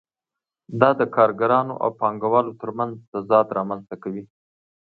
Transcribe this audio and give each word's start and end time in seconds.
دا 0.79 0.89
د 0.99 1.01
کارګرانو 1.15 1.73
او 1.83 1.89
پانګوالو 1.99 2.57
ترمنځ 2.61 2.93
تضاد 3.13 3.47
رامنځته 3.57 3.95
کوي 4.03 4.23